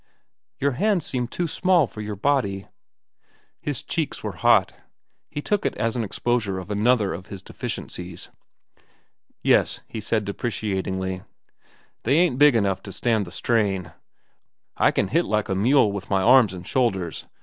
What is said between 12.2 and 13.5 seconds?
big enough to stand the